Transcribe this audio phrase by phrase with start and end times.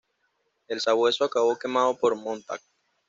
[0.67, 2.59] El Sabueso acabó quemado por Montag.